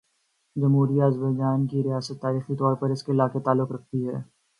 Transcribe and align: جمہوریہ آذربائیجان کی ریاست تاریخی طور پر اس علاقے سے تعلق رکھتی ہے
جمہوریہ 0.55 1.03
آذربائیجان 1.03 1.65
کی 1.67 1.83
ریاست 1.83 2.21
تاریخی 2.21 2.55
طور 2.55 2.75
پر 2.75 2.89
اس 2.89 3.07
علاقے 3.09 3.39
سے 3.39 3.43
تعلق 3.45 3.71
رکھتی 3.71 4.07
ہے 4.07 4.15